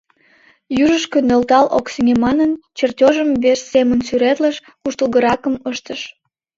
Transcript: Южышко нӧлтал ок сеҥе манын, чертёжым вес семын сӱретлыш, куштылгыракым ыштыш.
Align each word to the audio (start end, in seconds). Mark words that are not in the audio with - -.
Южышко 0.83 1.17
нӧлтал 1.27 1.65
ок 1.77 1.85
сеҥе 1.93 2.15
манын, 2.25 2.51
чертёжым 2.77 3.29
вес 3.43 3.59
семын 3.71 3.99
сӱретлыш, 4.07 4.55
куштылгыракым 4.81 5.55
ыштыш. 5.71 6.01